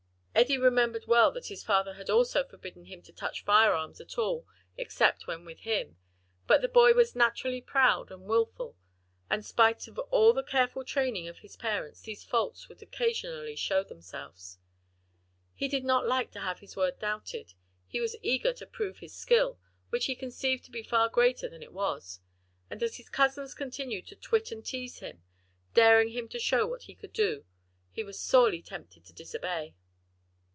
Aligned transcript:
Eddie 0.33 0.57
remembered 0.57 1.05
well 1.05 1.31
that 1.33 1.47
his 1.47 1.61
father 1.63 1.93
had 1.95 2.09
also 2.09 2.43
forbidden 2.43 2.85
him 2.85 3.03
to 3.03 3.13
touch 3.13 3.43
firearms 3.43 4.01
at 4.01 4.17
all, 4.17 4.47
except 4.75 5.27
when 5.27 5.45
with 5.45 5.59
him; 5.59 5.97
but 6.47 6.61
the 6.61 6.67
boy 6.67 6.93
was 6.93 7.15
naturally 7.15 7.61
proud 7.61 8.09
and 8.09 8.23
wilful, 8.23 8.75
and 9.29 9.45
spite 9.45 9.87
of 9.87 9.99
all 9.99 10.33
the 10.33 10.41
careful 10.41 10.83
training 10.83 11.27
of 11.27 11.39
his 11.39 11.55
parents, 11.55 12.01
these 12.01 12.23
faults 12.23 12.67
would 12.67 12.81
occasionally 12.81 13.55
show 13.55 13.83
themselves. 13.83 14.57
He 15.53 15.67
did 15.67 15.83
not 15.83 16.07
like 16.07 16.31
to 16.31 16.39
have 16.39 16.57
his 16.59 16.75
word 16.75 16.97
doubted, 16.97 17.53
he 17.85 18.01
was 18.01 18.15
eager 18.23 18.53
to 18.53 18.65
prove 18.65 18.97
his 18.97 19.13
skill, 19.13 19.59
which 19.91 20.05
he 20.05 20.15
conceived 20.15 20.63
to 20.65 20.71
be 20.71 20.81
far 20.81 21.07
greater 21.07 21.49
than 21.49 21.61
it 21.61 21.73
was, 21.73 22.19
and 22.67 22.81
as 22.81 22.95
his 22.95 23.09
cousins 23.09 23.53
continued 23.53 24.07
to 24.07 24.15
twit 24.15 24.51
and 24.51 24.65
tease 24.65 24.99
him, 24.99 25.21
daring 25.75 26.09
him 26.09 26.27
to 26.29 26.39
show 26.39 26.65
what 26.65 26.83
he 26.83 26.95
could 26.95 27.13
do, 27.13 27.45
he 27.91 28.03
was 28.03 28.19
sorely 28.19 28.63
tempted 28.63 29.05
to 29.05 29.13
disobey. 29.13 29.75